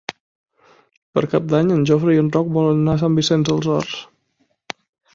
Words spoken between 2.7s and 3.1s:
anar a